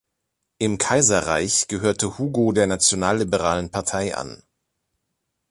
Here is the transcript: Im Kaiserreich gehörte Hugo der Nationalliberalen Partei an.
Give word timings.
Im 0.57 0.79
Kaiserreich 0.79 1.67
gehörte 1.67 2.17
Hugo 2.17 2.53
der 2.53 2.65
Nationalliberalen 2.65 3.69
Partei 3.69 4.15
an. 4.17 4.41